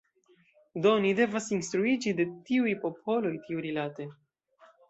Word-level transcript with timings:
Do, 0.85 0.93
ni 1.03 1.11
devas 1.19 1.51
instruiĝi 1.59 2.15
de 2.21 2.27
tiuj 2.49 2.75
popoloj 2.87 3.35
tiurilate. 3.47 4.09